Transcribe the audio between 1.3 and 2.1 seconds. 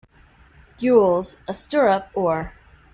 a stirrup